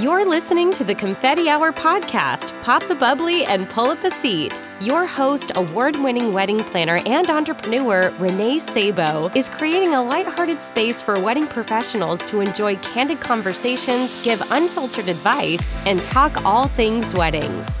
You're 0.00 0.24
listening 0.24 0.72
to 0.74 0.84
the 0.84 0.94
Confetti 0.94 1.48
Hour 1.48 1.72
podcast. 1.72 2.52
Pop 2.62 2.86
the 2.86 2.94
bubbly 2.94 3.44
and 3.44 3.68
pull 3.68 3.90
up 3.90 4.04
a 4.04 4.12
seat. 4.12 4.60
Your 4.80 5.06
host, 5.06 5.50
award 5.56 5.96
winning 5.96 6.32
wedding 6.32 6.60
planner 6.60 7.00
and 7.04 7.28
entrepreneur 7.28 8.12
Renée 8.12 8.60
Sabo, 8.60 9.28
is 9.34 9.48
creating 9.48 9.94
a 9.94 10.04
lighthearted 10.04 10.62
space 10.62 11.02
for 11.02 11.18
wedding 11.18 11.48
professionals 11.48 12.22
to 12.26 12.38
enjoy 12.38 12.76
candid 12.76 13.18
conversations, 13.18 14.22
give 14.22 14.40
unfiltered 14.52 15.08
advice, 15.08 15.84
and 15.84 16.04
talk 16.04 16.44
all 16.44 16.68
things 16.68 17.12
weddings. 17.14 17.80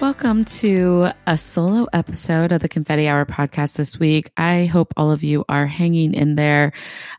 Welcome 0.00 0.44
to 0.44 1.08
a 1.26 1.36
solo 1.36 1.88
episode 1.92 2.52
of 2.52 2.60
the 2.60 2.68
Confetti 2.68 3.08
Hour 3.08 3.24
podcast 3.24 3.76
this 3.76 3.98
week. 3.98 4.30
I 4.36 4.66
hope 4.66 4.94
all 4.96 5.10
of 5.10 5.24
you 5.24 5.44
are 5.48 5.66
hanging 5.66 6.14
in 6.14 6.36
there. 6.36 6.72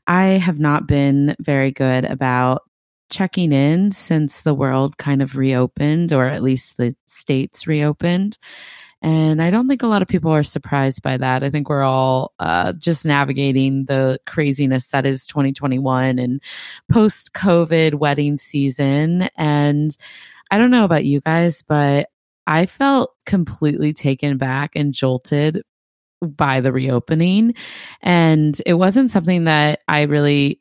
I 0.05 0.25
have 0.25 0.59
not 0.59 0.87
been 0.87 1.35
very 1.39 1.71
good 1.71 2.05
about 2.05 2.66
checking 3.09 3.51
in 3.51 3.91
since 3.91 4.41
the 4.41 4.53
world 4.53 4.97
kind 4.97 5.21
of 5.21 5.35
reopened, 5.35 6.13
or 6.13 6.25
at 6.25 6.43
least 6.43 6.77
the 6.77 6.95
states 7.05 7.67
reopened. 7.67 8.37
And 9.01 9.41
I 9.41 9.51
don't 9.51 9.67
think 9.67 9.83
a 9.83 9.87
lot 9.87 10.01
of 10.01 10.07
people 10.07 10.31
are 10.31 10.43
surprised 10.43 11.03
by 11.03 11.17
that. 11.17 11.43
I 11.43 11.49
think 11.49 11.69
we're 11.69 11.83
all 11.83 12.33
uh, 12.39 12.73
just 12.73 13.05
navigating 13.05 13.85
the 13.85 14.19
craziness 14.25 14.87
that 14.87 15.05
is 15.05 15.27
2021 15.27 16.17
and 16.17 16.41
post 16.91 17.33
COVID 17.33 17.95
wedding 17.95 18.37
season. 18.37 19.29
And 19.37 19.95
I 20.49 20.57
don't 20.57 20.71
know 20.71 20.83
about 20.83 21.05
you 21.05 21.21
guys, 21.21 21.61
but 21.61 22.09
I 22.47 22.65
felt 22.65 23.13
completely 23.25 23.93
taken 23.93 24.37
back 24.37 24.75
and 24.75 24.93
jolted 24.93 25.61
by 26.21 26.61
the 26.61 26.71
reopening. 26.71 27.53
And 28.01 28.59
it 28.65 28.73
wasn't 28.73 29.11
something 29.11 29.43
that 29.43 29.81
I 29.87 30.03
really 30.03 30.59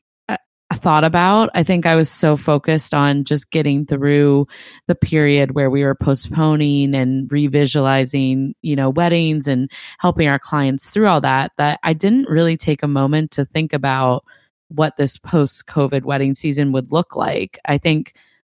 thought 0.75 1.05
about. 1.05 1.51
I 1.55 1.63
think 1.63 1.87
I 1.87 1.95
was 1.95 2.11
so 2.11 2.37
focused 2.37 2.93
on 2.93 3.25
just 3.25 3.51
getting 3.51 3.87
through 3.87 4.49
the 4.87 4.97
period 4.97 5.53
where 5.53 5.71
we 5.71 5.85
were 5.85 5.95
postponing 5.95 6.95
and 6.95 7.29
revisualizing, 7.29 8.53
you 8.63 8.75
know, 8.75 8.91
weddings 8.91 9.47
and 9.47 9.71
helping 9.99 10.27
our 10.27 10.41
clients 10.41 10.91
through 10.91 11.07
all 11.07 11.21
that, 11.21 11.53
that 11.57 11.79
I 11.85 11.93
didn't 11.93 12.29
really 12.29 12.57
take 12.57 12.83
a 12.83 12.89
moment 12.89 13.33
to 13.33 13.45
think 13.45 13.73
about 13.73 14.25
what 14.69 14.97
this 14.97 15.19
post 15.19 15.67
COVID 15.67 16.03
wedding 16.03 16.35
season 16.35 16.73
would 16.73 16.91
look 16.91 17.15
like. 17.15 17.59
I 17.65 17.79
think 17.79 18.15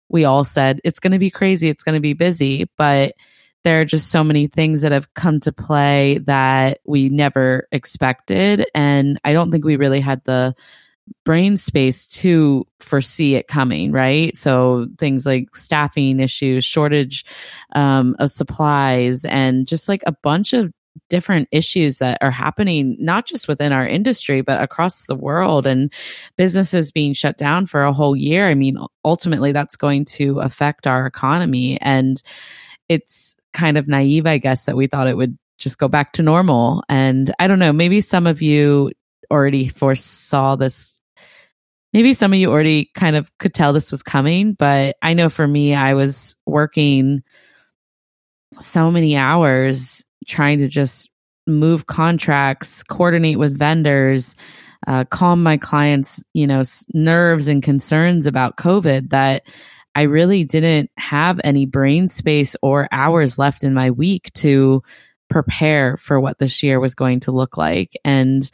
we 0.08 0.24
all 0.24 0.42
said 0.42 0.80
it's 0.82 0.98
going 0.98 1.12
to 1.12 1.18
be 1.18 1.30
crazy, 1.30 1.68
it's 1.68 1.84
going 1.84 1.94
to 1.94 2.00
be 2.00 2.14
busy, 2.14 2.68
but 2.76 3.14
there 3.62 3.80
are 3.80 3.84
just 3.84 4.10
so 4.10 4.24
many 4.24 4.46
things 4.46 4.80
that 4.80 4.92
have 4.92 5.12
come 5.14 5.38
to 5.40 5.52
play 5.52 6.18
that 6.24 6.80
we 6.84 7.08
never 7.08 7.68
expected. 7.70 8.66
And 8.74 9.20
I 9.22 9.32
don't 9.32 9.50
think 9.50 9.64
we 9.64 9.76
really 9.76 10.00
had 10.00 10.24
the 10.24 10.54
brain 11.24 11.56
space 11.56 12.06
to 12.06 12.66
foresee 12.80 13.34
it 13.34 13.48
coming, 13.48 13.92
right? 13.92 14.36
So 14.36 14.88
things 14.98 15.26
like 15.26 15.54
staffing 15.54 16.20
issues, 16.20 16.64
shortage 16.64 17.24
um, 17.74 18.16
of 18.18 18.30
supplies, 18.30 19.24
and 19.24 19.66
just 19.66 19.88
like 19.88 20.02
a 20.06 20.12
bunch 20.22 20.52
of 20.52 20.72
different 21.08 21.48
issues 21.52 21.98
that 21.98 22.18
are 22.20 22.30
happening, 22.30 22.96
not 22.98 23.26
just 23.26 23.48
within 23.48 23.72
our 23.72 23.86
industry, 23.86 24.40
but 24.40 24.62
across 24.62 25.06
the 25.06 25.14
world 25.14 25.66
and 25.66 25.92
businesses 26.36 26.90
being 26.90 27.12
shut 27.12 27.36
down 27.36 27.66
for 27.66 27.84
a 27.84 27.92
whole 27.92 28.16
year. 28.16 28.48
I 28.48 28.54
mean, 28.54 28.76
ultimately, 29.04 29.52
that's 29.52 29.76
going 29.76 30.04
to 30.06 30.40
affect 30.40 30.86
our 30.86 31.06
economy. 31.06 31.78
And 31.80 32.20
it's 32.88 33.36
kind 33.52 33.76
of 33.78 33.88
naive, 33.88 34.26
I 34.26 34.38
guess, 34.38 34.64
that 34.64 34.76
we 34.76 34.86
thought 34.86 35.08
it 35.08 35.16
would 35.16 35.38
just 35.58 35.78
go 35.78 35.88
back 35.88 36.12
to 36.14 36.22
normal. 36.22 36.82
And 36.88 37.32
I 37.38 37.46
don't 37.46 37.58
know, 37.58 37.72
maybe 37.72 38.00
some 38.00 38.26
of 38.26 38.42
you 38.42 38.92
already 39.30 39.68
foresaw 39.68 40.56
this 40.56 40.99
maybe 41.92 42.14
some 42.14 42.32
of 42.32 42.38
you 42.38 42.50
already 42.50 42.90
kind 42.94 43.16
of 43.16 43.36
could 43.38 43.54
tell 43.54 43.72
this 43.72 43.90
was 43.90 44.02
coming, 44.02 44.54
but 44.54 44.96
I 45.02 45.14
know 45.14 45.28
for 45.28 45.46
me, 45.46 45.74
I 45.74 45.94
was 45.94 46.36
working 46.46 47.22
so 48.60 48.90
many 48.90 49.16
hours 49.16 50.04
trying 50.26 50.58
to 50.58 50.68
just 50.68 51.10
move 51.46 51.86
contracts, 51.86 52.82
coordinate 52.82 53.38
with 53.38 53.58
vendors, 53.58 54.36
uh, 54.86 55.04
calm 55.04 55.42
my 55.42 55.56
clients, 55.56 56.24
you 56.32 56.46
know, 56.46 56.62
nerves 56.94 57.48
and 57.48 57.62
concerns 57.62 58.26
about 58.26 58.56
COVID 58.56 59.10
that 59.10 59.46
I 59.94 60.02
really 60.02 60.44
didn't 60.44 60.90
have 60.96 61.40
any 61.42 61.66
brain 61.66 62.08
space 62.08 62.56
or 62.62 62.88
hours 62.92 63.38
left 63.38 63.64
in 63.64 63.74
my 63.74 63.90
week 63.90 64.32
to 64.34 64.82
prepare 65.28 65.96
for 65.96 66.20
what 66.20 66.38
this 66.38 66.62
year 66.62 66.80
was 66.80 66.94
going 66.94 67.20
to 67.20 67.32
look 67.32 67.56
like. 67.56 67.96
And 68.04 68.48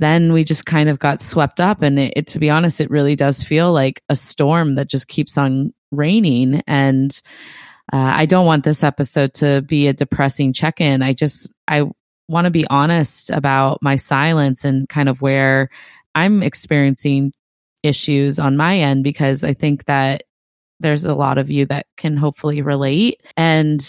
then 0.00 0.32
we 0.32 0.44
just 0.44 0.66
kind 0.66 0.88
of 0.88 0.98
got 0.98 1.20
swept 1.20 1.60
up. 1.60 1.82
And 1.82 1.98
it, 1.98 2.12
it, 2.16 2.26
to 2.28 2.38
be 2.38 2.50
honest, 2.50 2.80
it 2.80 2.90
really 2.90 3.16
does 3.16 3.42
feel 3.42 3.72
like 3.72 4.02
a 4.08 4.16
storm 4.16 4.74
that 4.74 4.88
just 4.88 5.08
keeps 5.08 5.36
on 5.36 5.72
raining. 5.90 6.62
And 6.66 7.20
uh, 7.92 7.96
I 7.96 8.26
don't 8.26 8.46
want 8.46 8.64
this 8.64 8.84
episode 8.84 9.34
to 9.34 9.62
be 9.62 9.88
a 9.88 9.92
depressing 9.92 10.52
check 10.52 10.80
in. 10.80 11.02
I 11.02 11.12
just, 11.12 11.52
I 11.66 11.84
want 12.28 12.44
to 12.44 12.50
be 12.50 12.66
honest 12.68 13.30
about 13.30 13.82
my 13.82 13.96
silence 13.96 14.64
and 14.64 14.88
kind 14.88 15.08
of 15.08 15.22
where 15.22 15.70
I'm 16.14 16.42
experiencing 16.42 17.32
issues 17.82 18.38
on 18.38 18.56
my 18.56 18.78
end 18.78 19.04
because 19.04 19.44
I 19.44 19.54
think 19.54 19.84
that 19.84 20.24
there's 20.80 21.04
a 21.04 21.14
lot 21.14 21.38
of 21.38 21.50
you 21.50 21.66
that 21.66 21.86
can 21.96 22.16
hopefully 22.16 22.62
relate. 22.62 23.22
And, 23.36 23.80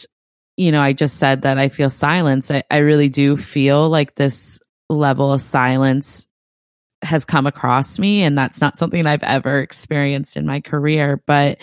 you 0.58 0.72
know, 0.72 0.82
I 0.82 0.94
just 0.94 1.18
said 1.18 1.44
that 1.44 1.58
I 1.58 1.70
feel 1.70 1.90
silence. 1.90 2.50
I, 2.50 2.64
I 2.72 2.78
really 2.78 3.10
do 3.10 3.38
feel 3.38 3.90
like 3.90 4.16
this 4.16 4.60
level 4.90 5.32
of 5.32 5.42
silence 5.42 6.28
has 7.02 7.24
come 7.24 7.48
across 7.48 7.98
me 7.98 8.24
and 8.24 8.38
that's 8.38 8.60
not 8.60 8.76
something 8.76 9.08
I've 9.08 9.24
ever 9.24 9.60
experienced 9.60 10.36
in 10.36 10.46
my 10.46 10.60
career 10.60 11.24
but 11.26 11.60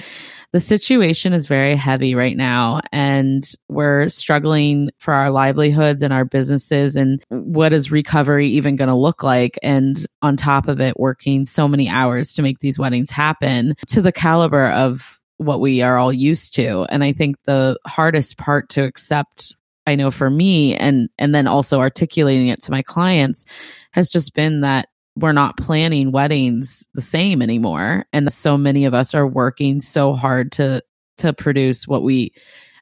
the 0.52 0.60
situation 0.60 1.34
is 1.34 1.46
very 1.46 1.76
heavy 1.76 2.14
right 2.14 2.36
now 2.36 2.80
and 2.90 3.44
we're 3.68 4.08
struggling 4.08 4.88
for 4.98 5.12
our 5.12 5.30
livelihoods 5.30 6.02
and 6.02 6.12
our 6.12 6.24
businesses 6.24 6.96
and 6.96 7.22
what 7.28 7.74
is 7.74 7.90
recovery 7.90 8.48
even 8.48 8.76
going 8.76 8.88
to 8.88 8.94
look 8.94 9.22
like 9.22 9.58
and 9.62 10.06
on 10.22 10.36
top 10.36 10.68
of 10.68 10.80
it 10.80 10.98
working 10.98 11.44
so 11.44 11.68
many 11.68 11.86
hours 11.86 12.32
to 12.32 12.42
make 12.42 12.60
these 12.60 12.78
weddings 12.78 13.10
happen 13.10 13.74
to 13.88 14.00
the 14.00 14.12
caliber 14.12 14.70
of 14.70 15.20
what 15.38 15.60
we 15.60 15.82
are 15.82 15.98
all 15.98 16.12
used 16.12 16.54
to. 16.54 16.86
And 16.88 17.04
I 17.04 17.12
think 17.12 17.36
the 17.44 17.78
hardest 17.86 18.38
part 18.38 18.68
to 18.70 18.84
accept 18.84 19.54
I 19.86 19.94
know 19.94 20.10
for 20.10 20.28
me 20.28 20.74
and 20.74 21.08
and 21.18 21.34
then 21.34 21.46
also 21.46 21.80
articulating 21.80 22.48
it 22.48 22.62
to 22.62 22.70
my 22.70 22.82
clients 22.82 23.44
has 23.92 24.08
just 24.08 24.34
been 24.34 24.60
that 24.62 24.88
we're 25.16 25.32
not 25.32 25.56
planning 25.56 26.12
weddings 26.12 26.88
the 26.94 27.00
same 27.00 27.40
anymore 27.40 28.04
and 28.12 28.30
so 28.32 28.56
many 28.56 28.84
of 28.84 28.94
us 28.94 29.14
are 29.14 29.26
working 29.26 29.80
so 29.80 30.14
hard 30.14 30.52
to 30.52 30.82
to 31.18 31.32
produce 31.32 31.86
what 31.86 32.02
we 32.02 32.32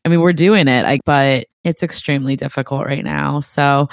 I 0.04 0.08
mean 0.08 0.20
we're 0.20 0.32
doing 0.32 0.68
it 0.68 0.84
I, 0.84 1.00
but 1.04 1.46
it's 1.62 1.82
extremely 1.82 2.36
difficult 2.36 2.86
right 2.86 3.04
now 3.04 3.40
so 3.40 3.88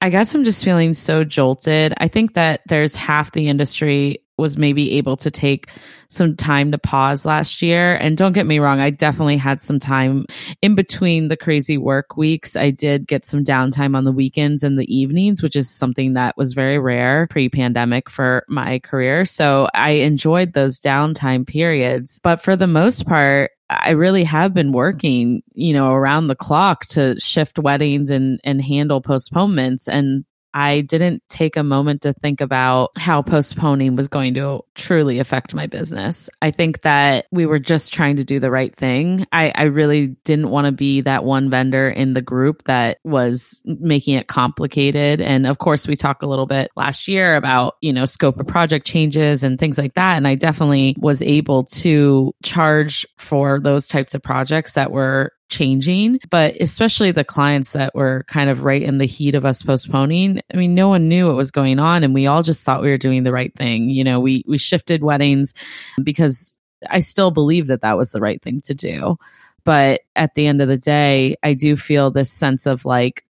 I 0.00 0.10
guess 0.10 0.34
I'm 0.34 0.44
just 0.44 0.64
feeling 0.64 0.92
so 0.92 1.24
jolted. 1.24 1.94
I 1.96 2.08
think 2.08 2.34
that 2.34 2.60
there's 2.68 2.94
half 2.94 3.32
the 3.32 3.48
industry 3.48 4.18
was 4.38 4.58
maybe 4.58 4.92
able 4.92 5.16
to 5.16 5.30
take 5.30 5.70
some 6.08 6.36
time 6.36 6.70
to 6.72 6.78
pause 6.78 7.24
last 7.24 7.62
year. 7.62 7.96
And 7.96 8.16
don't 8.16 8.32
get 8.32 8.46
me 8.46 8.58
wrong, 8.58 8.80
I 8.80 8.90
definitely 8.90 9.38
had 9.38 9.60
some 9.60 9.78
time 9.78 10.26
in 10.62 10.74
between 10.74 11.28
the 11.28 11.36
crazy 11.36 11.78
work 11.78 12.16
weeks. 12.16 12.54
I 12.54 12.70
did 12.70 13.06
get 13.06 13.24
some 13.24 13.42
downtime 13.42 13.96
on 13.96 14.04
the 14.04 14.12
weekends 14.12 14.62
and 14.62 14.78
the 14.78 14.94
evenings, 14.94 15.42
which 15.42 15.56
is 15.56 15.70
something 15.70 16.14
that 16.14 16.36
was 16.36 16.52
very 16.52 16.78
rare 16.78 17.26
pre 17.28 17.48
pandemic 17.48 18.10
for 18.10 18.44
my 18.48 18.78
career. 18.80 19.24
So 19.24 19.68
I 19.74 19.90
enjoyed 19.90 20.52
those 20.52 20.80
downtime 20.80 21.46
periods. 21.46 22.20
But 22.22 22.42
for 22.42 22.56
the 22.56 22.66
most 22.66 23.06
part, 23.06 23.52
I 23.68 23.90
really 23.90 24.22
have 24.24 24.54
been 24.54 24.70
working, 24.70 25.42
you 25.54 25.72
know, 25.72 25.92
around 25.92 26.28
the 26.28 26.36
clock 26.36 26.86
to 26.86 27.18
shift 27.18 27.58
weddings 27.58 28.10
and 28.10 28.38
and 28.44 28.62
handle 28.62 29.00
postponements 29.00 29.88
and 29.88 30.24
I 30.56 30.80
didn't 30.80 31.22
take 31.28 31.58
a 31.58 31.62
moment 31.62 32.00
to 32.02 32.14
think 32.14 32.40
about 32.40 32.92
how 32.96 33.20
postponing 33.20 33.94
was 33.94 34.08
going 34.08 34.32
to 34.34 34.62
truly 34.74 35.18
affect 35.18 35.54
my 35.54 35.66
business. 35.66 36.30
I 36.40 36.50
think 36.50 36.80
that 36.80 37.26
we 37.30 37.44
were 37.44 37.58
just 37.58 37.92
trying 37.92 38.16
to 38.16 38.24
do 38.24 38.40
the 38.40 38.50
right 38.50 38.74
thing. 38.74 39.26
I, 39.32 39.52
I 39.54 39.64
really 39.64 40.08
didn't 40.24 40.48
want 40.48 40.64
to 40.64 40.72
be 40.72 41.02
that 41.02 41.24
one 41.24 41.50
vendor 41.50 41.90
in 41.90 42.14
the 42.14 42.22
group 42.22 42.64
that 42.64 43.00
was 43.04 43.60
making 43.66 44.14
it 44.14 44.28
complicated. 44.28 45.20
And 45.20 45.46
of 45.46 45.58
course, 45.58 45.86
we 45.86 45.94
talked 45.94 46.22
a 46.22 46.28
little 46.28 46.46
bit 46.46 46.70
last 46.74 47.06
year 47.06 47.36
about, 47.36 47.74
you 47.82 47.92
know, 47.92 48.06
scope 48.06 48.40
of 48.40 48.46
project 48.46 48.86
changes 48.86 49.42
and 49.42 49.58
things 49.58 49.76
like 49.76 49.92
that. 49.92 50.16
And 50.16 50.26
I 50.26 50.36
definitely 50.36 50.96
was 50.98 51.20
able 51.20 51.64
to 51.64 52.32
charge 52.42 53.04
for 53.18 53.60
those 53.60 53.88
types 53.88 54.14
of 54.14 54.22
projects 54.22 54.72
that 54.72 54.90
were 54.90 55.32
changing, 55.48 56.18
but 56.30 56.56
especially 56.60 57.12
the 57.12 57.24
clients 57.24 57.72
that 57.72 57.94
were 57.94 58.24
kind 58.28 58.50
of 58.50 58.64
right 58.64 58.82
in 58.82 58.98
the 58.98 59.06
heat 59.06 59.34
of 59.34 59.44
us 59.44 59.62
postponing. 59.62 60.40
I 60.52 60.56
mean, 60.56 60.74
no 60.74 60.88
one 60.88 61.08
knew 61.08 61.26
what 61.26 61.36
was 61.36 61.50
going 61.50 61.78
on 61.78 62.04
and 62.04 62.14
we 62.14 62.26
all 62.26 62.42
just 62.42 62.64
thought 62.64 62.82
we 62.82 62.90
were 62.90 62.98
doing 62.98 63.22
the 63.22 63.32
right 63.32 63.54
thing. 63.54 63.88
You 63.88 64.04
know, 64.04 64.20
we 64.20 64.44
we 64.46 64.58
shifted 64.58 65.02
weddings 65.02 65.54
because 66.02 66.56
I 66.88 67.00
still 67.00 67.30
believe 67.30 67.68
that 67.68 67.82
that 67.82 67.96
was 67.96 68.12
the 68.12 68.20
right 68.20 68.40
thing 68.40 68.60
to 68.62 68.74
do. 68.74 69.16
But 69.64 70.02
at 70.14 70.34
the 70.34 70.46
end 70.46 70.62
of 70.62 70.68
the 70.68 70.78
day, 70.78 71.36
I 71.42 71.54
do 71.54 71.76
feel 71.76 72.10
this 72.10 72.30
sense 72.30 72.66
of 72.66 72.84
like 72.84 73.24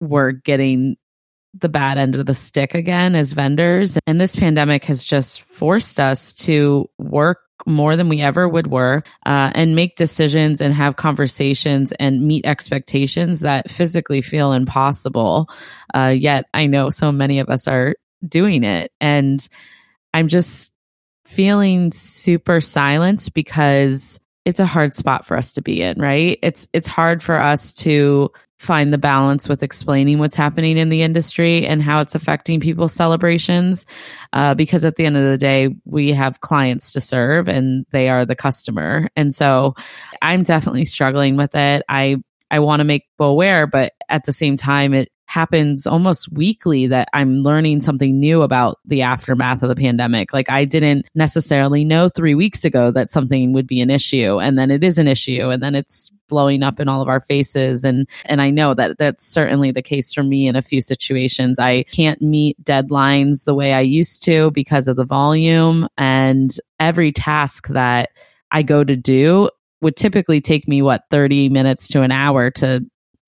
we're 0.00 0.32
getting 0.32 0.96
the 1.54 1.68
bad 1.68 1.98
end 1.98 2.14
of 2.14 2.26
the 2.26 2.34
stick 2.34 2.74
again 2.74 3.14
as 3.14 3.32
vendors. 3.32 3.98
And 4.06 4.20
this 4.20 4.36
pandemic 4.36 4.84
has 4.84 5.02
just 5.02 5.42
forced 5.42 5.98
us 5.98 6.32
to 6.34 6.88
work 6.98 7.40
more 7.66 7.96
than 7.96 8.08
we 8.08 8.20
ever 8.20 8.48
would 8.48 8.66
work 8.66 9.08
uh, 9.24 9.50
and 9.54 9.74
make 9.74 9.96
decisions 9.96 10.60
and 10.60 10.74
have 10.74 10.96
conversations 10.96 11.92
and 11.92 12.26
meet 12.26 12.44
expectations 12.44 13.40
that 13.40 13.70
physically 13.70 14.20
feel 14.20 14.52
impossible. 14.52 15.48
Uh, 15.94 16.14
yet 16.16 16.44
I 16.52 16.66
know 16.66 16.90
so 16.90 17.10
many 17.12 17.38
of 17.38 17.48
us 17.48 17.66
are 17.66 17.94
doing 18.26 18.64
it. 18.64 18.92
And 19.00 19.46
I'm 20.12 20.28
just 20.28 20.72
feeling 21.24 21.90
super 21.92 22.60
silenced 22.60 23.34
because 23.34 24.20
it's 24.44 24.60
a 24.60 24.66
hard 24.66 24.94
spot 24.94 25.26
for 25.26 25.36
us 25.36 25.52
to 25.52 25.62
be 25.62 25.82
in, 25.82 26.00
right? 26.00 26.38
It's 26.42 26.68
it's 26.72 26.86
hard 26.86 27.22
for 27.22 27.36
us 27.36 27.72
to 27.72 28.30
find 28.58 28.92
the 28.92 28.98
balance 28.98 29.48
with 29.48 29.62
explaining 29.62 30.18
what's 30.18 30.34
happening 30.34 30.78
in 30.78 30.88
the 30.88 31.02
industry 31.02 31.66
and 31.66 31.82
how 31.82 32.00
it's 32.00 32.14
affecting 32.14 32.60
people's 32.60 32.92
celebrations. 32.92 33.84
Uh, 34.32 34.54
because 34.54 34.84
at 34.84 34.96
the 34.96 35.04
end 35.04 35.16
of 35.16 35.24
the 35.24 35.38
day, 35.38 35.74
we 35.84 36.12
have 36.12 36.40
clients 36.40 36.92
to 36.92 37.00
serve 37.00 37.48
and 37.48 37.84
they 37.90 38.08
are 38.08 38.24
the 38.24 38.36
customer. 38.36 39.08
And 39.14 39.32
so 39.34 39.74
I'm 40.22 40.42
definitely 40.42 40.86
struggling 40.86 41.36
with 41.36 41.54
it. 41.54 41.82
I 41.88 42.16
I 42.50 42.60
want 42.60 42.80
to 42.80 42.84
make 42.84 43.06
people 43.18 43.36
but 43.66 43.92
at 44.08 44.24
the 44.24 44.32
same 44.32 44.56
time, 44.56 44.94
it 44.94 45.10
happens 45.36 45.86
almost 45.86 46.32
weekly 46.32 46.86
that 46.86 47.10
I'm 47.12 47.42
learning 47.42 47.80
something 47.80 48.18
new 48.18 48.40
about 48.40 48.78
the 48.86 49.02
aftermath 49.02 49.62
of 49.62 49.68
the 49.68 49.76
pandemic. 49.76 50.32
Like 50.32 50.50
I 50.50 50.64
didn't 50.64 51.10
necessarily 51.14 51.84
know 51.84 52.08
three 52.08 52.34
weeks 52.34 52.64
ago 52.64 52.90
that 52.92 53.10
something 53.10 53.52
would 53.52 53.66
be 53.66 53.82
an 53.82 53.90
issue 53.90 54.40
and 54.40 54.58
then 54.58 54.70
it 54.70 54.82
is 54.82 54.96
an 54.96 55.06
issue 55.06 55.50
and 55.50 55.62
then 55.62 55.74
it's 55.74 56.10
blowing 56.30 56.62
up 56.62 56.80
in 56.80 56.88
all 56.88 57.02
of 57.02 57.08
our 57.08 57.20
faces 57.20 57.84
and 57.84 58.08
and 58.24 58.40
I 58.40 58.48
know 58.48 58.72
that 58.72 58.96
that's 58.96 59.26
certainly 59.26 59.72
the 59.72 59.82
case 59.82 60.14
for 60.14 60.22
me 60.22 60.48
in 60.48 60.56
a 60.56 60.62
few 60.62 60.80
situations. 60.80 61.58
I 61.58 61.82
can't 61.82 62.22
meet 62.22 62.56
deadlines 62.64 63.44
the 63.44 63.54
way 63.54 63.74
I 63.74 63.82
used 63.82 64.24
to 64.24 64.50
because 64.52 64.88
of 64.88 64.96
the 64.96 65.04
volume 65.04 65.86
and 65.98 66.50
every 66.80 67.12
task 67.12 67.68
that 67.68 68.08
I 68.50 68.62
go 68.62 68.82
to 68.82 68.96
do 68.96 69.50
would 69.82 69.96
typically 69.96 70.40
take 70.40 70.66
me 70.66 70.80
what 70.80 71.02
30 71.10 71.50
minutes 71.50 71.88
to 71.88 72.00
an 72.00 72.10
hour 72.10 72.50
to 72.52 72.86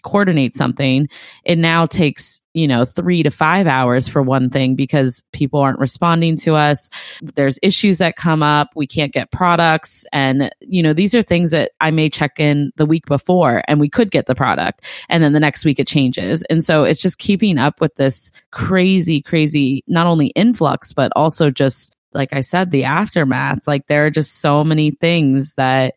coordinate 0.08 0.54
something 0.54 1.08
it 1.44 1.56
now 1.58 1.86
takes 1.86 2.42
you 2.54 2.66
know 2.66 2.84
3 2.84 3.22
to 3.22 3.30
5 3.30 3.66
hours 3.66 4.08
for 4.08 4.20
one 4.22 4.50
thing 4.50 4.74
because 4.74 5.22
people 5.32 5.60
aren't 5.60 5.78
responding 5.78 6.36
to 6.36 6.54
us. 6.54 6.90
There's 7.22 7.58
issues 7.62 7.98
that 7.98 8.16
come 8.16 8.42
up. 8.42 8.70
We 8.74 8.86
can't 8.86 9.12
get 9.12 9.30
products. 9.30 10.04
And 10.12 10.50
you 10.60 10.82
know 10.82 10.92
these 10.92 11.14
are 11.14 11.22
things 11.22 11.52
that 11.52 11.70
I 11.80 11.90
may 11.90 12.10
check 12.10 12.40
in 12.40 12.72
the 12.76 12.86
week 12.86 13.06
before 13.06 13.62
and 13.68 13.78
we 13.80 13.88
could 13.88 14.10
get 14.10 14.26
the 14.26 14.34
product. 14.34 14.84
And 15.08 15.22
then 15.22 15.32
the 15.32 15.40
next 15.40 15.64
week 15.64 15.78
it 15.78 15.86
changes. 15.86 16.42
And 16.50 16.64
so 16.64 16.84
it's 16.84 17.00
just 17.00 17.18
keeping 17.18 17.58
up 17.58 17.80
with 17.80 17.94
this 17.94 18.32
crazy 18.50 19.22
crazy 19.22 19.84
not 19.86 20.06
only 20.06 20.28
influx 20.28 20.92
but 20.92 21.12
also 21.14 21.50
just 21.50 21.94
like 22.12 22.32
I 22.32 22.40
said 22.40 22.70
the 22.70 22.84
aftermath. 22.84 23.68
Like 23.68 23.86
there 23.86 24.06
are 24.06 24.10
just 24.10 24.40
so 24.40 24.64
many 24.64 24.90
things 24.90 25.54
that 25.54 25.94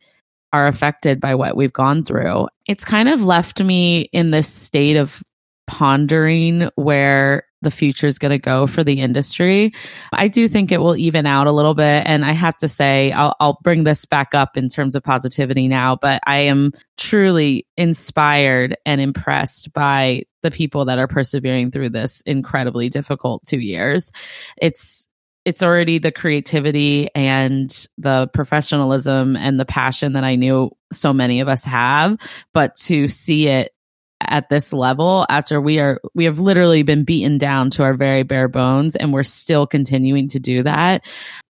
are 0.53 0.67
affected 0.67 1.19
by 1.19 1.35
what 1.35 1.55
we've 1.55 1.73
gone 1.73 2.03
through. 2.03 2.47
It's 2.67 2.85
kind 2.85 3.09
of 3.09 3.23
left 3.23 3.61
me 3.61 4.01
in 4.11 4.31
this 4.31 4.47
state 4.47 4.97
of 4.97 5.21
pondering 5.67 6.69
where 6.75 7.43
the 7.61 7.71
future 7.71 8.07
is 8.07 8.17
going 8.17 8.31
to 8.31 8.39
go 8.39 8.67
for 8.67 8.83
the 8.83 8.99
industry. 8.99 9.73
I 10.11 10.27
do 10.27 10.47
think 10.47 10.71
it 10.71 10.81
will 10.81 10.95
even 10.97 11.25
out 11.25 11.47
a 11.47 11.51
little 11.51 11.75
bit. 11.75 12.03
And 12.05 12.25
I 12.25 12.31
have 12.31 12.57
to 12.57 12.67
say, 12.67 13.11
I'll, 13.11 13.35
I'll 13.39 13.59
bring 13.63 13.83
this 13.83 14.05
back 14.05 14.33
up 14.33 14.57
in 14.57 14.67
terms 14.67 14.95
of 14.95 15.03
positivity 15.03 15.67
now, 15.67 15.95
but 15.95 16.21
I 16.25 16.39
am 16.39 16.71
truly 16.97 17.67
inspired 17.77 18.75
and 18.85 18.99
impressed 18.99 19.73
by 19.73 20.23
the 20.41 20.51
people 20.51 20.85
that 20.85 20.97
are 20.97 21.07
persevering 21.07 21.71
through 21.71 21.89
this 21.89 22.21
incredibly 22.21 22.89
difficult 22.89 23.43
two 23.45 23.59
years. 23.59 24.11
It's 24.57 25.07
it's 25.45 25.63
already 25.63 25.97
the 25.97 26.11
creativity 26.11 27.09
and 27.15 27.87
the 27.97 28.29
professionalism 28.33 29.35
and 29.35 29.59
the 29.59 29.65
passion 29.65 30.13
that 30.13 30.23
I 30.23 30.35
knew 30.35 30.71
so 30.91 31.13
many 31.13 31.39
of 31.39 31.47
us 31.47 31.63
have, 31.63 32.17
but 32.53 32.75
to 32.83 33.07
see 33.07 33.47
it 33.47 33.71
at 34.19 34.49
this 34.49 34.71
level 34.71 35.25
after 35.29 35.59
we 35.59 35.79
are 35.79 35.99
we 36.13 36.25
have 36.25 36.37
literally 36.37 36.83
been 36.83 37.03
beaten 37.03 37.39
down 37.39 37.71
to 37.71 37.81
our 37.81 37.95
very 37.95 38.21
bare 38.21 38.47
bones 38.47 38.95
and 38.95 39.11
we're 39.11 39.23
still 39.23 39.65
continuing 39.65 40.27
to 40.27 40.39
do 40.39 40.61
that 40.61 41.03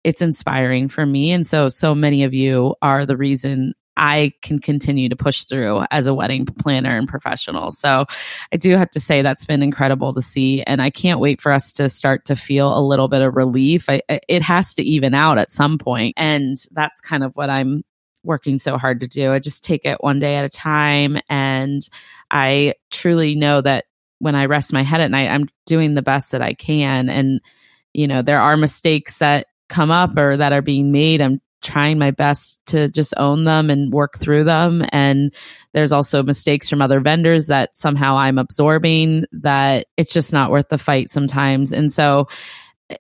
it's 0.04 0.22
inspiring 0.22 0.90
for 0.90 1.06
me. 1.06 1.32
And 1.32 1.46
so 1.46 1.68
so 1.68 1.94
many 1.94 2.24
of 2.24 2.34
you 2.34 2.76
are 2.82 3.06
the 3.06 3.18
reason 3.18 3.74
I 4.02 4.34
can 4.42 4.58
continue 4.58 5.10
to 5.10 5.16
push 5.16 5.44
through 5.44 5.84
as 5.92 6.08
a 6.08 6.14
wedding 6.14 6.48
planner 6.48 6.90
and 6.90 7.08
professional. 7.08 7.70
So 7.70 8.08
I 8.52 8.58
do 8.58 8.76
have 8.76 8.90
to 8.92 9.00
say 9.00 9.22
that's 9.22 9.46
been 9.46 9.62
incredible 9.62 10.12
to 10.14 10.24
see. 10.24 10.64
And 10.64 10.82
I 10.82 10.90
can't 10.90 11.20
wait 11.20 11.40
for 11.40 11.52
us 11.52 11.72
to 11.74 11.88
start 11.88 12.26
to 12.26 12.36
feel 12.36 12.76
a 12.76 12.82
little 12.82 13.08
bit 13.08 13.22
of 13.22 13.36
relief. 13.36 13.90
I, 13.90 14.02
it 14.10 14.42
has 14.42 14.74
to 14.74 14.82
even 14.82 15.14
out 15.14 15.38
at 15.38 15.52
some 15.52 15.78
point, 15.78 16.16
And 16.18 16.58
that's 16.72 17.00
kind 17.00 17.24
of 17.24 17.34
what 17.36 17.52
I'm 17.52 17.84
working 18.24 18.58
so 18.58 18.76
hard 18.76 19.02
to 19.02 19.08
do. 19.08 19.32
I 19.32 19.38
just 19.38 19.64
take 19.64 19.86
it 19.86 20.02
one 20.04 20.18
day 20.18 20.36
at 20.36 20.46
a 20.46 20.50
time. 20.50 21.20
And 21.30 21.88
I 22.32 22.74
truly 22.90 23.36
know 23.36 23.62
that 23.62 23.86
when 24.18 24.34
I 24.34 24.46
rest 24.46 24.74
my 24.74 24.82
head 24.82 25.02
at 25.02 25.12
night, 25.12 25.30
I'm 25.30 25.48
doing 25.68 25.94
the 25.94 26.02
best 26.02 26.32
that 26.32 26.42
I 26.42 26.56
can. 26.56 27.08
And, 27.08 27.40
you 27.94 28.08
know, 28.08 28.24
there 28.24 28.42
are 28.42 28.58
mistakes 28.58 29.20
that 29.20 29.46
come 29.70 29.92
up 29.92 30.18
or 30.18 30.38
that 30.38 30.54
are 30.54 30.64
being 30.64 30.92
made. 30.92 31.22
I'm 31.22 31.40
trying 31.62 32.00
my 32.00 32.12
best 32.12 32.60
to 32.68 32.90
just 32.90 33.14
own 33.18 33.44
them 33.44 33.70
and 33.70 33.94
work 33.94 34.18
through 34.18 34.44
them. 34.44 34.84
And 34.92 35.34
there's 35.74 35.94
also 35.94 36.24
mistakes 36.24 36.70
from 36.70 36.82
other 36.82 37.00
vendors 37.00 37.48
that 37.48 37.76
somehow 37.76 38.18
I'm 38.18 38.38
absorbing 38.38 39.26
that 39.34 39.88
it's 39.98 40.14
just 40.14 40.34
not 40.34 40.52
worth 40.52 40.70
the 40.70 40.78
fight 40.78 41.10
sometimes. 41.10 41.74
And 41.74 41.92
so 41.92 42.28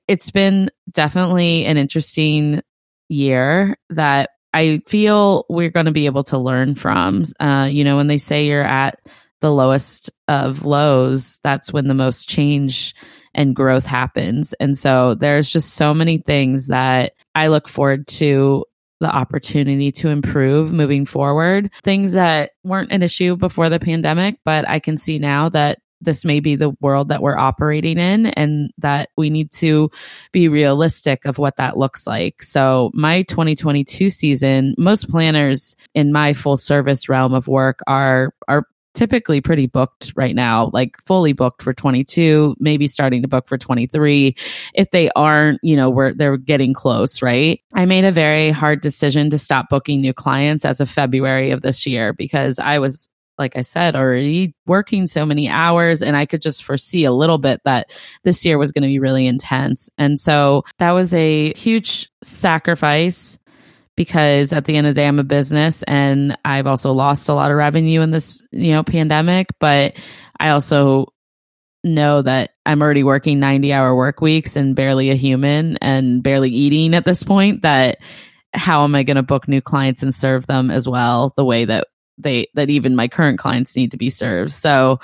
it's 0.07 0.31
been 0.31 0.69
definitely 0.89 1.65
an 1.65 1.77
interesting 1.77 2.61
year 3.09 3.77
that 3.89 4.29
I 4.53 4.81
feel 4.87 5.45
we're 5.49 5.69
going 5.69 5.85
to 5.85 5.91
be 5.91 6.05
able 6.05 6.23
to 6.23 6.37
learn 6.37 6.75
from. 6.75 7.23
Uh, 7.39 7.67
you 7.71 7.83
know, 7.83 7.97
when 7.97 8.07
they 8.07 8.17
say 8.17 8.47
you're 8.47 8.63
at 8.63 8.99
the 9.39 9.51
lowest 9.51 10.11
of 10.27 10.65
lows, 10.65 11.39
that's 11.43 11.73
when 11.73 11.87
the 11.87 11.93
most 11.93 12.27
change 12.27 12.93
and 13.33 13.55
growth 13.55 13.85
happens. 13.85 14.53
And 14.59 14.77
so 14.77 15.15
there's 15.15 15.51
just 15.51 15.73
so 15.73 15.93
many 15.93 16.17
things 16.19 16.67
that 16.67 17.13
I 17.35 17.47
look 17.47 17.67
forward 17.67 18.07
to 18.07 18.65
the 18.99 19.13
opportunity 19.13 19.91
to 19.91 20.09
improve 20.09 20.71
moving 20.71 21.05
forward. 21.05 21.71
Things 21.83 22.13
that 22.13 22.51
weren't 22.63 22.91
an 22.91 23.01
issue 23.01 23.35
before 23.35 23.69
the 23.69 23.79
pandemic, 23.79 24.37
but 24.45 24.67
I 24.69 24.79
can 24.79 24.95
see 24.95 25.17
now 25.17 25.49
that 25.49 25.79
this 26.01 26.25
may 26.25 26.39
be 26.39 26.55
the 26.55 26.71
world 26.81 27.09
that 27.09 27.21
we're 27.21 27.37
operating 27.37 27.97
in 27.97 28.27
and 28.27 28.71
that 28.79 29.09
we 29.17 29.29
need 29.29 29.51
to 29.51 29.89
be 30.31 30.47
realistic 30.47 31.25
of 31.25 31.37
what 31.37 31.57
that 31.57 31.77
looks 31.77 32.07
like. 32.07 32.43
So 32.43 32.91
my 32.93 33.21
2022 33.23 34.09
season, 34.09 34.75
most 34.77 35.09
planners 35.09 35.75
in 35.93 36.11
my 36.11 36.33
full 36.33 36.57
service 36.57 37.07
realm 37.07 37.33
of 37.33 37.47
work 37.47 37.79
are 37.87 38.33
are 38.47 38.65
typically 38.93 39.41
pretty 39.41 39.67
booked 39.67 40.11
right 40.15 40.35
now, 40.35 40.69
like 40.73 40.95
fully 41.05 41.33
booked 41.33 41.61
for 41.61 41.73
22, 41.73 42.55
maybe 42.59 42.87
starting 42.87 43.21
to 43.21 43.27
book 43.27 43.47
for 43.47 43.57
23. 43.57 44.35
If 44.73 44.91
they 44.91 45.09
aren't, 45.15 45.59
you 45.63 45.75
know, 45.75 45.89
we're, 45.89 46.13
they're 46.13 46.37
getting 46.37 46.73
close, 46.73 47.21
right? 47.21 47.61
I 47.73 47.85
made 47.85 48.05
a 48.05 48.11
very 48.11 48.51
hard 48.51 48.81
decision 48.81 49.29
to 49.29 49.37
stop 49.37 49.69
booking 49.69 50.01
new 50.01 50.13
clients 50.13 50.65
as 50.65 50.79
of 50.79 50.89
February 50.89 51.51
of 51.51 51.61
this 51.61 51.85
year 51.85 52.13
because 52.13 52.59
I 52.59 52.79
was 52.79 53.07
like 53.41 53.57
I 53.57 53.61
said, 53.61 53.95
already 53.95 54.53
working 54.67 55.07
so 55.07 55.25
many 55.25 55.49
hours 55.49 56.01
and 56.01 56.15
I 56.15 56.25
could 56.25 56.41
just 56.41 56.63
foresee 56.63 57.05
a 57.05 57.11
little 57.11 57.39
bit 57.39 57.59
that 57.65 57.89
this 58.23 58.45
year 58.45 58.57
was 58.57 58.71
going 58.71 58.83
to 58.83 58.87
be 58.87 58.99
really 58.99 59.25
intense. 59.25 59.89
And 59.97 60.19
so 60.19 60.63
that 60.77 60.91
was 60.91 61.13
a 61.13 61.51
huge 61.53 62.09
sacrifice 62.21 63.39
because 64.01 64.51
at 64.51 64.65
the 64.65 64.75
end 64.75 64.87
of 64.87 64.95
the 64.95 65.01
day, 65.01 65.07
I'm 65.07 65.19
a 65.19 65.23
business 65.23 65.83
and 65.83 66.35
I've 66.43 66.65
also 66.65 66.91
lost 66.91 67.29
a 67.29 67.35
lot 67.35 67.51
of 67.51 67.57
revenue 67.57 68.01
in 68.01 68.09
this, 68.09 68.43
you 68.51 68.71
know, 68.71 68.81
pandemic. 68.81 69.49
But 69.59 69.95
I 70.39 70.49
also 70.49 71.13
know 71.83 72.23
that 72.23 72.49
I'm 72.65 72.81
already 72.81 73.03
working 73.03 73.39
90 73.39 73.71
hour 73.71 73.95
work 73.95 74.19
weeks 74.19 74.55
and 74.55 74.75
barely 74.75 75.11
a 75.11 75.15
human 75.15 75.77
and 75.77 76.23
barely 76.23 76.49
eating 76.49 76.95
at 76.95 77.05
this 77.05 77.21
point 77.21 77.61
that 77.61 77.99
how 78.55 78.85
am 78.85 78.95
I 78.95 79.03
going 79.03 79.17
to 79.17 79.23
book 79.23 79.47
new 79.47 79.61
clients 79.61 80.01
and 80.01 80.15
serve 80.15 80.47
them 80.47 80.71
as 80.71 80.89
well 80.89 81.31
the 81.35 81.45
way 81.45 81.65
that 81.65 81.87
they 82.17 82.47
that 82.55 82.71
even 82.71 82.95
my 82.95 83.07
current 83.07 83.37
clients 83.37 83.75
need 83.75 83.91
to 83.91 83.97
be 83.97 84.09
served. 84.09 84.51
So 84.51 84.99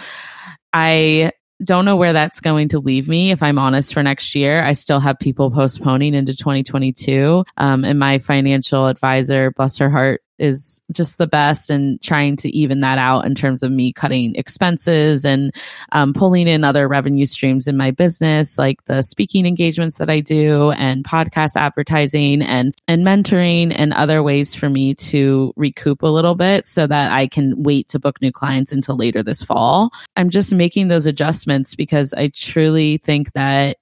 I 0.73 1.33
don't 1.63 1.85
know 1.85 1.95
where 1.95 2.13
that's 2.13 2.39
going 2.39 2.69
to 2.69 2.79
leave 2.79 3.07
me. 3.07 3.31
If 3.31 3.41
i'm 3.43 3.59
honest 3.59 3.93
for 3.93 4.03
next 4.03 4.35
year 4.35 4.63
i 4.63 4.73
still 4.73 4.99
have 4.99 5.19
people 5.19 5.51
postponing 5.51 6.13
into 6.13 6.35
2022 6.35 7.43
um, 7.57 7.85
and 7.85 7.99
my 7.99 8.19
financial 8.19 8.87
advisor 8.87 9.51
bless 9.51 9.77
her 9.77 9.89
heart 9.89 10.21
is 10.39 10.81
just 10.91 11.17
the 11.17 11.27
best 11.27 11.69
and 11.69 12.01
trying 12.01 12.35
to 12.35 12.49
even 12.49 12.79
that 12.81 12.97
out 12.97 13.25
in 13.25 13.35
terms 13.35 13.63
of 13.63 13.71
me 13.71 13.91
cutting 13.91 14.35
expenses 14.35 15.25
and 15.25 15.53
um, 15.91 16.13
pulling 16.13 16.47
in 16.47 16.63
other 16.63 16.87
revenue 16.87 17.25
streams 17.25 17.67
in 17.67 17.77
my 17.77 17.91
business 17.91 18.57
like 18.57 18.83
the 18.85 19.01
speaking 19.01 19.45
engagements 19.45 19.97
that 19.97 20.09
i 20.09 20.19
do 20.19 20.71
and 20.71 21.03
podcast 21.03 21.55
advertising 21.55 22.41
and 22.41 22.75
and 22.87 23.05
mentoring 23.05 23.73
and 23.75 23.93
other 23.93 24.21
ways 24.21 24.53
for 24.53 24.69
me 24.69 24.93
to 24.93 25.53
recoup 25.55 26.01
a 26.01 26.07
little 26.07 26.35
bit 26.35 26.65
so 26.65 26.87
that 26.87 27.11
i 27.11 27.27
can 27.27 27.61
wait 27.63 27.87
to 27.87 27.99
book 27.99 28.21
new 28.21 28.31
clients 28.31 28.71
until 28.71 28.95
later 28.95 29.23
this 29.23 29.43
fall. 29.43 29.91
I'm 30.15 30.29
just 30.29 30.53
making 30.53 30.87
those 30.87 31.05
adjustments 31.05 31.75
because 31.75 32.13
i 32.13 32.29
truly 32.29 32.97
think 32.97 33.33
that 33.33 33.77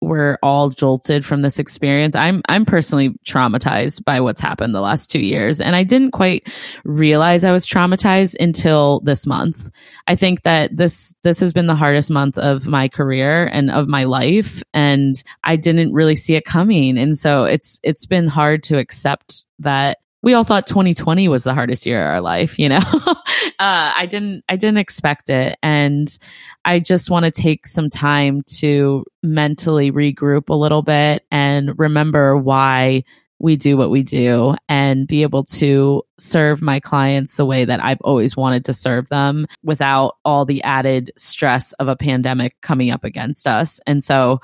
we're 0.00 0.38
all 0.42 0.70
jolted 0.70 1.24
from 1.24 1.42
this 1.42 1.58
experience. 1.58 2.14
I'm 2.14 2.42
I'm 2.48 2.64
personally 2.64 3.10
traumatized 3.26 4.04
by 4.04 4.20
what's 4.20 4.40
happened 4.40 4.74
the 4.74 4.80
last 4.80 5.10
2 5.10 5.18
years 5.18 5.60
and 5.60 5.76
I 5.76 5.84
didn't 5.84 6.12
quite 6.12 6.48
realize 6.84 7.44
I 7.44 7.52
was 7.52 7.66
traumatized 7.66 8.36
until 8.40 9.00
this 9.00 9.26
month. 9.26 9.70
I 10.06 10.16
think 10.16 10.42
that 10.42 10.76
this 10.76 11.14
this 11.22 11.38
has 11.40 11.52
been 11.52 11.66
the 11.66 11.74
hardest 11.74 12.10
month 12.10 12.38
of 12.38 12.66
my 12.66 12.88
career 12.88 13.46
and 13.46 13.70
of 13.70 13.88
my 13.88 14.04
life 14.04 14.62
and 14.72 15.14
I 15.44 15.56
didn't 15.56 15.92
really 15.92 16.16
see 16.16 16.34
it 16.34 16.44
coming 16.44 16.98
and 16.98 17.16
so 17.16 17.44
it's 17.44 17.78
it's 17.82 18.06
been 18.06 18.26
hard 18.26 18.62
to 18.64 18.78
accept 18.78 19.46
that 19.58 19.98
we 20.22 20.34
all 20.34 20.44
thought 20.44 20.66
2020 20.66 21.28
was 21.28 21.44
the 21.44 21.54
hardest 21.54 21.86
year 21.86 22.02
of 22.02 22.08
our 22.08 22.20
life, 22.20 22.58
you 22.58 22.68
know. 22.68 22.76
uh, 23.06 23.14
I 23.58 24.06
didn't 24.08 24.44
I 24.48 24.56
didn't 24.56 24.78
expect 24.78 25.30
it 25.30 25.58
and 25.62 26.16
I 26.64 26.80
just 26.80 27.10
want 27.10 27.24
to 27.24 27.30
take 27.30 27.66
some 27.66 27.88
time 27.88 28.42
to 28.58 29.04
mentally 29.22 29.90
regroup 29.90 30.48
a 30.50 30.54
little 30.54 30.82
bit 30.82 31.24
and 31.30 31.78
remember 31.78 32.36
why 32.36 33.04
we 33.40 33.56
do 33.56 33.76
what 33.76 33.90
we 33.90 34.02
do 34.02 34.54
and 34.68 35.08
be 35.08 35.22
able 35.22 35.42
to 35.42 36.02
serve 36.18 36.60
my 36.60 36.78
clients 36.78 37.36
the 37.36 37.46
way 37.46 37.64
that 37.64 37.82
I've 37.82 38.00
always 38.02 38.36
wanted 38.36 38.66
to 38.66 38.74
serve 38.74 39.08
them 39.08 39.46
without 39.64 40.16
all 40.26 40.44
the 40.44 40.62
added 40.62 41.10
stress 41.16 41.72
of 41.74 41.88
a 41.88 41.96
pandemic 41.96 42.60
coming 42.60 42.90
up 42.90 43.02
against 43.02 43.46
us. 43.46 43.80
And 43.86 44.04
so 44.04 44.40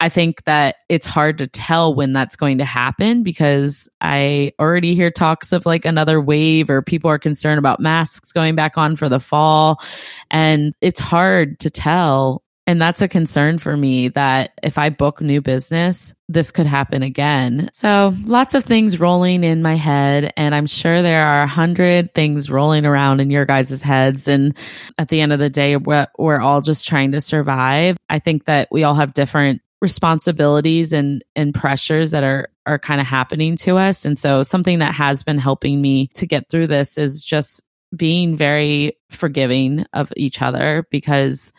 I 0.00 0.08
think 0.08 0.44
that 0.44 0.76
it's 0.88 1.06
hard 1.06 1.38
to 1.38 1.46
tell 1.46 1.94
when 1.94 2.12
that's 2.12 2.36
going 2.36 2.58
to 2.58 2.64
happen 2.64 3.22
because 3.22 3.88
I 4.00 4.52
already 4.58 4.94
hear 4.94 5.10
talks 5.10 5.52
of 5.52 5.66
like 5.66 5.84
another 5.84 6.20
wave 6.20 6.70
or 6.70 6.82
people 6.82 7.10
are 7.10 7.18
concerned 7.18 7.58
about 7.58 7.80
masks 7.80 8.32
going 8.32 8.54
back 8.54 8.76
on 8.78 8.96
for 8.96 9.08
the 9.08 9.20
fall. 9.20 9.80
And 10.30 10.74
it's 10.80 11.00
hard 11.00 11.58
to 11.60 11.70
tell. 11.70 12.42
And 12.66 12.80
that's 12.80 13.02
a 13.02 13.08
concern 13.08 13.58
for 13.58 13.76
me 13.76 14.08
that 14.08 14.52
if 14.62 14.78
I 14.78 14.88
book 14.88 15.20
new 15.20 15.42
business, 15.42 16.14
this 16.30 16.50
could 16.50 16.64
happen 16.64 17.02
again. 17.02 17.68
So 17.74 18.14
lots 18.24 18.54
of 18.54 18.64
things 18.64 18.98
rolling 18.98 19.44
in 19.44 19.60
my 19.60 19.74
head. 19.74 20.32
And 20.38 20.54
I'm 20.54 20.66
sure 20.66 21.02
there 21.02 21.26
are 21.26 21.42
a 21.42 21.46
hundred 21.46 22.14
things 22.14 22.48
rolling 22.48 22.86
around 22.86 23.20
in 23.20 23.30
your 23.30 23.44
guys' 23.44 23.82
heads. 23.82 24.28
And 24.28 24.56
at 24.96 25.08
the 25.08 25.20
end 25.20 25.34
of 25.34 25.38
the 25.38 25.50
day, 25.50 25.76
we're, 25.76 26.06
we're 26.18 26.40
all 26.40 26.62
just 26.62 26.88
trying 26.88 27.12
to 27.12 27.20
survive. 27.20 27.98
I 28.08 28.18
think 28.18 28.46
that 28.46 28.68
we 28.70 28.82
all 28.84 28.94
have 28.94 29.12
different 29.12 29.60
responsibilities 29.84 30.94
and 30.94 31.22
and 31.36 31.52
pressures 31.54 32.10
that 32.12 32.24
are 32.24 32.48
are 32.64 32.78
kind 32.78 33.02
of 33.02 33.06
happening 33.06 33.54
to 33.54 33.76
us 33.76 34.06
and 34.06 34.16
so 34.16 34.42
something 34.42 34.78
that 34.78 34.94
has 34.94 35.22
been 35.22 35.36
helping 35.36 35.82
me 35.82 36.06
to 36.06 36.26
get 36.26 36.48
through 36.48 36.66
this 36.66 36.96
is 36.96 37.22
just 37.22 37.62
being 37.94 38.34
very 38.34 38.96
forgiving 39.10 39.84
of 39.92 40.10
each 40.16 40.40
other 40.40 40.86
because 40.90 41.52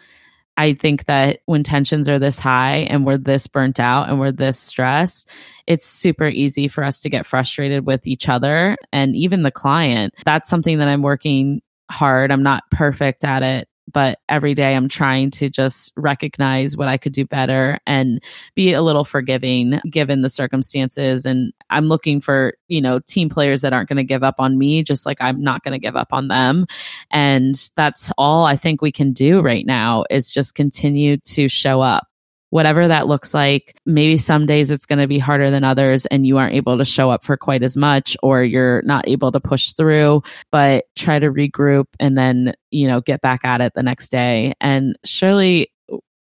I 0.58 0.74
think 0.74 1.06
that 1.06 1.42
when 1.46 1.62
tensions 1.62 2.10
are 2.10 2.18
this 2.18 2.40
high 2.40 2.78
and 2.90 3.06
we're 3.06 3.20
this 3.20 3.46
burnt 3.46 3.80
out 3.80 4.10
and 4.10 4.20
we're 4.20 4.32
this 4.32 4.58
stressed, 4.58 5.30
it's 5.68 5.86
super 5.86 6.28
easy 6.28 6.68
for 6.68 6.84
us 6.84 7.02
to 7.02 7.10
get 7.10 7.28
frustrated 7.28 7.86
with 7.86 8.08
each 8.08 8.28
other 8.28 8.76
and 8.92 9.16
even 9.16 9.44
the 9.44 9.52
client. 9.52 10.16
That's 10.26 10.50
something 10.50 10.80
that 10.80 10.88
I'm 10.88 11.04
working 11.04 11.62
hard. 11.92 12.32
I'm 12.32 12.44
not 12.44 12.64
perfect 12.72 13.24
at 13.24 13.44
it 13.44 13.68
but 13.92 14.20
every 14.30 14.54
day 14.54 14.76
I'm 14.76 14.88
trying 14.88 15.30
to 15.32 15.50
just 15.50 15.92
recognize 15.96 16.76
what 16.76 16.88
I 16.88 16.98
could 16.98 17.14
do 17.14 17.26
better 17.26 17.80
and 17.86 18.24
be 18.56 18.74
a 18.74 18.82
little 18.82 19.04
forgiving 19.04 19.80
given 19.90 20.22
the 20.22 20.30
circumstances. 20.30 21.26
And 21.26 21.54
I'm 21.70 21.86
looking 21.86 22.20
for, 22.20 22.54
you 22.68 22.82
know, 22.82 23.00
team 23.00 23.30
players 23.30 23.62
that 23.62 23.74
aren't 23.74 23.90
going 23.90 23.98
to 23.98 24.04
give 24.04 24.24
up 24.24 24.36
on 24.40 24.58
me, 24.58 24.84
just 24.84 25.06
like 25.06 25.18
I'm 25.22 25.42
not 25.42 25.64
going 25.64 25.74
to 25.74 25.80
give 25.80 25.96
up 25.96 26.12
on 26.12 26.28
them. 26.28 26.66
And 27.12 27.56
that's 27.76 28.12
all 28.18 28.46
I 28.46 28.56
think 28.56 28.82
we 28.82 28.92
can 28.92 29.12
do 29.12 29.42
right 29.42 29.66
now 29.66 30.06
is 30.10 30.32
just 30.32 30.56
continue 30.56 31.18
to 31.18 31.48
show 31.48 31.82
up 31.82 32.08
whatever 32.56 32.88
that 32.88 33.06
looks 33.06 33.34
like. 33.34 33.78
Maybe 33.86 34.18
some 34.18 34.46
days 34.46 34.72
it's 34.72 34.86
going 34.86 35.00
to 35.00 35.08
be 35.08 35.20
harder 35.20 35.52
than 35.52 35.66
others 35.66 36.06
and 36.06 36.26
you 36.26 36.38
aren't 36.38 36.56
able 36.56 36.78
to 36.78 36.86
show 36.86 37.12
up 37.12 37.26
for 37.26 37.36
quite 37.36 37.64
as 37.64 37.76
much 37.76 38.16
or 38.24 38.46
you're 38.46 38.82
not 38.84 39.10
able 39.10 39.30
to 39.34 39.42
push 39.42 39.74
through, 39.74 40.22
but 40.54 40.86
try 40.96 41.20
to 41.20 41.30
regroup 41.30 41.88
and 42.00 42.18
then, 42.18 42.54
you 42.72 42.88
know, 42.88 43.02
get 43.02 43.20
back 43.20 43.44
at 43.44 43.60
it 43.60 43.74
the 43.76 43.84
next 43.84 44.08
day. 44.08 44.54
And 44.62 44.98
surely 45.04 45.70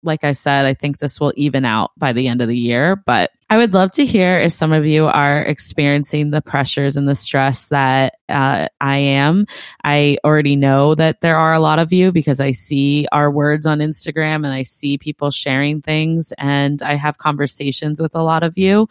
like 0.05 0.23
I 0.23 0.33
said, 0.33 0.65
I 0.65 0.73
think 0.73 0.99
this 0.99 1.19
will 1.19 1.33
even 1.35 1.65
out 1.65 1.91
by 1.97 2.13
the 2.13 2.27
end 2.27 2.41
of 2.41 2.47
the 2.47 2.57
year. 2.57 2.95
But 2.95 3.31
I 3.49 3.57
would 3.57 3.73
love 3.73 3.91
to 3.91 4.05
hear 4.05 4.39
if 4.39 4.53
some 4.53 4.71
of 4.71 4.85
you 4.85 5.05
are 5.05 5.41
experiencing 5.41 6.31
the 6.31 6.41
pressures 6.41 6.97
and 6.97 7.07
the 7.07 7.13
stress 7.13 7.67
that 7.67 8.15
uh, 8.27 8.69
I 8.81 8.97
am. 8.97 9.45
I 9.83 10.17
already 10.23 10.55
know 10.55 10.95
that 10.95 11.21
there 11.21 11.37
are 11.37 11.53
a 11.53 11.59
lot 11.59 11.77
of 11.77 11.93
you 11.93 12.11
because 12.11 12.39
I 12.39 12.51
see 12.51 13.07
our 13.11 13.29
words 13.29 13.67
on 13.67 13.79
Instagram 13.79 14.37
and 14.37 14.47
I 14.47 14.63
see 14.63 14.97
people 14.97 15.29
sharing 15.29 15.81
things 15.81 16.33
and 16.39 16.81
I 16.81 16.95
have 16.95 17.19
conversations 17.19 18.01
with 18.01 18.15
a 18.15 18.23
lot 18.23 18.41
of 18.41 18.57
you. 18.57 18.87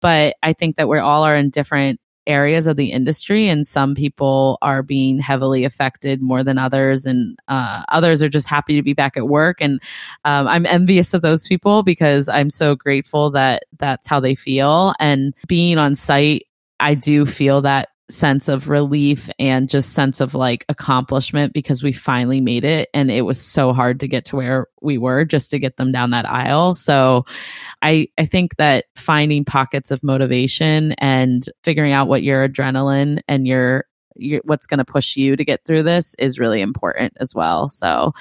But 0.00 0.36
I 0.42 0.54
think 0.54 0.76
that 0.76 0.88
we 0.88 0.98
all 0.98 1.24
are 1.24 1.36
in 1.36 1.50
different 1.50 2.00
areas 2.28 2.66
of 2.66 2.76
the 2.76 2.92
industry 2.92 3.48
and 3.48 3.66
some 3.66 3.94
people 3.94 4.58
are 4.62 4.82
being 4.82 5.18
heavily 5.18 5.64
affected 5.64 6.22
more 6.22 6.44
than 6.44 6.58
others 6.58 7.06
and 7.06 7.38
uh, 7.48 7.82
others 7.88 8.22
are 8.22 8.28
just 8.28 8.46
happy 8.46 8.76
to 8.76 8.82
be 8.82 8.92
back 8.92 9.16
at 9.16 9.28
work. 9.28 9.60
And 9.60 9.80
um, 10.24 10.46
i'm 10.46 10.66
envious 10.66 11.14
of 11.14 11.22
those 11.22 11.48
people 11.48 11.82
because 11.82 12.28
i'm 12.28 12.50
so 12.50 12.74
grateful 12.74 13.30
that 13.30 13.64
that's 13.78 14.06
how 14.06 14.20
they 14.20 14.34
feel. 14.34 14.94
And 15.00 15.34
being 15.46 15.78
on 15.78 15.94
site 15.94 16.44
i 16.80 16.94
do 16.94 17.26
feel 17.26 17.62
that 17.62 17.88
sense 18.10 18.48
of 18.48 18.68
relief 18.68 19.28
and 19.38 19.68
just 19.68 19.92
sense 19.92 20.20
of 20.20 20.34
like 20.34 20.64
accomplishment 20.68 21.52
because 21.52 21.82
we 21.82 21.92
finally 21.92 22.40
made 22.40 22.64
it 22.64 22.88
and 22.94 23.10
it 23.10 23.22
was 23.22 23.40
so 23.40 23.72
hard 23.72 24.00
to 24.00 24.08
get 24.08 24.24
to 24.24 24.36
where 24.36 24.66
we 24.80 24.96
were 24.96 25.26
just 25.26 25.50
to 25.50 25.58
get 25.58 25.76
them 25.76 25.92
down 25.92 26.10
that 26.10 26.28
aisle 26.28 26.72
so 26.72 27.26
i 27.82 28.08
i 28.16 28.24
think 28.24 28.56
that 28.56 28.86
finding 28.96 29.44
pockets 29.44 29.90
of 29.90 30.02
motivation 30.02 30.92
and 30.92 31.50
figuring 31.62 31.92
out 31.92 32.08
what 32.08 32.22
your 32.22 32.48
adrenaline 32.48 33.20
and 33.28 33.46
your 33.46 33.84
your, 34.18 34.40
what's 34.44 34.66
going 34.66 34.78
to 34.78 34.84
push 34.84 35.16
you 35.16 35.36
to 35.36 35.44
get 35.44 35.64
through 35.64 35.82
this 35.82 36.14
is 36.18 36.38
really 36.38 36.60
important 36.60 37.12
as 37.20 37.34
well. 37.34 37.68
So, 37.68 38.12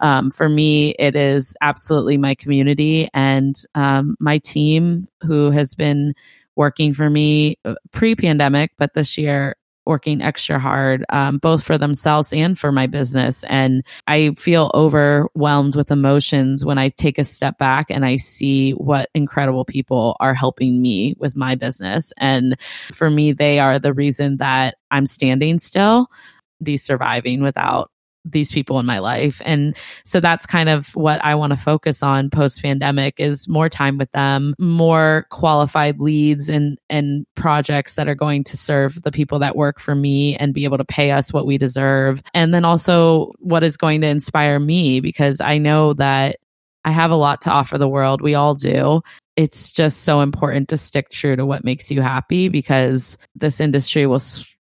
um, 0.00 0.30
for 0.30 0.48
me, 0.48 0.90
it 0.98 1.16
is 1.16 1.56
absolutely 1.60 2.18
my 2.18 2.34
community 2.34 3.08
and 3.14 3.56
um, 3.74 4.16
my 4.20 4.38
team 4.38 5.08
who 5.22 5.50
has 5.50 5.74
been 5.74 6.14
working 6.56 6.94
for 6.94 7.08
me 7.08 7.56
uh, 7.64 7.74
pre 7.92 8.14
pandemic, 8.16 8.72
but 8.78 8.94
this 8.94 9.18
year 9.18 9.56
working 9.86 10.20
extra 10.20 10.58
hard, 10.58 11.04
um, 11.08 11.38
both 11.38 11.62
for 11.62 11.78
themselves 11.78 12.32
and 12.32 12.58
for 12.58 12.72
my 12.72 12.88
business. 12.88 13.44
And 13.44 13.84
I 14.06 14.34
feel 14.36 14.70
overwhelmed 14.74 15.76
with 15.76 15.92
emotions 15.92 16.64
when 16.64 16.76
I 16.76 16.88
take 16.88 17.18
a 17.18 17.24
step 17.24 17.56
back 17.56 17.86
and 17.88 18.04
I 18.04 18.16
see 18.16 18.72
what 18.72 19.08
incredible 19.14 19.64
people 19.64 20.16
are 20.18 20.34
helping 20.34 20.82
me 20.82 21.14
with 21.18 21.36
my 21.36 21.54
business. 21.54 22.12
And 22.16 22.60
for 22.60 23.08
me, 23.08 23.32
they 23.32 23.60
are 23.60 23.78
the 23.78 23.94
reason 23.94 24.38
that 24.38 24.74
I'm 24.90 25.06
standing 25.06 25.60
still, 25.60 26.08
the 26.60 26.76
surviving 26.76 27.42
without 27.42 27.90
these 28.30 28.52
people 28.52 28.78
in 28.78 28.86
my 28.86 28.98
life. 28.98 29.40
And 29.44 29.76
so 30.04 30.20
that's 30.20 30.46
kind 30.46 30.68
of 30.68 30.94
what 30.96 31.24
I 31.24 31.34
want 31.34 31.52
to 31.52 31.56
focus 31.56 32.02
on 32.02 32.30
post 32.30 32.60
pandemic 32.62 33.20
is 33.20 33.48
more 33.48 33.68
time 33.68 33.98
with 33.98 34.10
them, 34.12 34.54
more 34.58 35.26
qualified 35.30 36.00
leads 36.00 36.48
and, 36.48 36.78
and 36.90 37.26
projects 37.36 37.94
that 37.94 38.08
are 38.08 38.14
going 38.14 38.44
to 38.44 38.56
serve 38.56 39.00
the 39.02 39.12
people 39.12 39.38
that 39.38 39.56
work 39.56 39.78
for 39.78 39.94
me 39.94 40.36
and 40.36 40.52
be 40.52 40.64
able 40.64 40.78
to 40.78 40.84
pay 40.84 41.12
us 41.12 41.32
what 41.32 41.46
we 41.46 41.56
deserve. 41.56 42.22
And 42.34 42.52
then 42.52 42.64
also 42.64 43.32
what 43.38 43.62
is 43.62 43.76
going 43.76 44.00
to 44.00 44.08
inspire 44.08 44.58
me 44.58 45.00
because 45.00 45.40
I 45.40 45.58
know 45.58 45.94
that 45.94 46.36
I 46.84 46.90
have 46.90 47.10
a 47.10 47.16
lot 47.16 47.40
to 47.42 47.50
offer 47.50 47.78
the 47.78 47.88
world. 47.88 48.20
We 48.20 48.34
all 48.34 48.54
do. 48.54 49.02
It's 49.36 49.70
just 49.70 50.04
so 50.04 50.20
important 50.20 50.68
to 50.70 50.76
stick 50.76 51.10
true 51.10 51.36
to 51.36 51.44
what 51.44 51.64
makes 51.64 51.90
you 51.90 52.00
happy 52.00 52.48
because 52.48 53.18
this 53.34 53.60
industry 53.60 54.06
will 54.06 54.20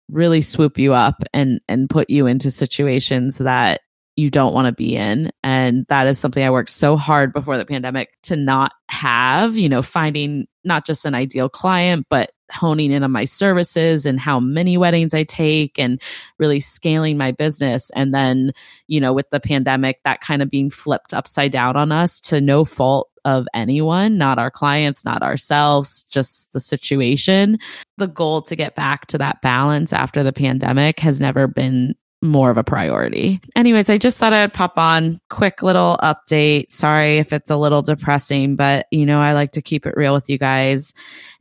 really 0.10 0.42
swoop 0.42 0.78
you 0.78 0.94
up 0.94 1.24
and 1.34 1.60
and 1.68 1.90
put 1.90 2.10
you 2.10 2.28
into 2.28 2.52
situations 2.52 3.38
that 3.38 3.82
you 4.16 4.30
don't 4.30 4.54
want 4.54 4.66
to 4.66 4.74
be 4.74 4.96
in. 4.96 5.32
And 5.44 5.86
that 5.90 6.08
is 6.08 6.20
something 6.20 6.44
i 6.44 6.50
worked 6.50 6.72
so 6.72 6.98
hard 6.98 7.34
before 7.34 7.58
the 7.58 7.66
pandemic 7.66 8.10
to 8.24 8.36
not 8.36 8.72
have 8.90 9.56
you 9.56 9.70
know 9.70 9.82
finding 9.82 10.48
not 10.64 10.86
just 10.86 11.06
an 11.06 11.16
ideal 11.16 11.50
client 11.50 12.06
but 12.10 12.32
honing 12.52 12.92
in 12.92 13.04
on 13.04 13.12
my 13.12 13.26
services 13.26 14.06
and 14.06 14.20
how 14.20 14.40
many 14.40 14.78
weddings 14.78 15.14
i 15.14 15.24
take 15.24 15.78
and 15.80 16.02
really 16.38 16.60
scaling 16.60 17.18
my 17.18 17.32
business 17.32 17.90
and 17.96 18.14
then 18.14 18.52
you 18.88 19.00
know 19.00 19.14
with 19.14 19.30
the 19.30 19.40
pandemic 19.40 20.00
that 20.04 20.22
kind 20.22 20.42
of 20.42 20.50
being 20.50 20.70
flipped 20.70 21.14
upside 21.14 21.52
down 21.52 21.76
on 21.76 21.92
us 21.92 22.20
to 22.20 22.42
no 22.42 22.66
fault 22.66 23.10
of 23.26 23.48
anyone, 23.54 24.18
not 24.18 24.40
our 24.40 24.50
clients, 24.50 25.06
not 25.06 25.22
ourselves, 25.22 26.06
just 26.06 26.52
the 26.54 26.60
situation. 26.60 27.58
The 27.98 28.08
goal 28.08 28.42
to 28.44 28.56
get 28.56 28.76
back 28.76 29.08
to 29.08 29.18
that 29.18 29.42
balance 29.42 29.94
after 29.94 30.24
the 30.24 30.34
pandemic 30.34 31.00
has 31.00 31.20
never 31.20 31.48
been 31.48 31.96
more 32.22 32.50
of 32.50 32.58
a 32.58 32.64
priority. 32.64 33.40
Anyways, 33.56 33.90
I 33.90 33.98
just 33.98 34.18
thought 34.18 34.34
I'd 34.34 34.54
pop 34.54 34.78
on 34.78 35.22
quick 35.30 35.64
little 35.64 35.98
update. 36.04 36.70
Sorry 36.70 37.18
if 37.18 37.32
it's 37.32 37.50
a 37.50 37.56
little 37.56 37.82
depressing, 37.82 38.56
but 38.58 38.88
you 38.92 39.06
know, 39.06 39.22
I 39.22 39.34
like 39.34 39.54
to 39.54 39.62
keep 39.62 39.86
it 39.86 39.96
real 39.96 40.14
with 40.14 40.30
you 40.30 40.38
guys. 40.38 40.94